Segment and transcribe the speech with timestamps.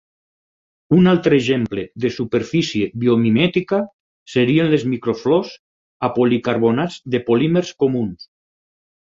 [0.99, 3.81] Un altre exemple de superfície biomimètica
[4.37, 5.53] serien les microflors
[6.09, 8.27] a policarbonats de polímers comuns.